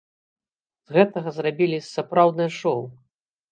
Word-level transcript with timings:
З 0.91 0.95
гэтага 0.95 1.29
зрабілі 1.37 1.79
сапраўднае 1.93 2.51
шоў! 2.59 2.81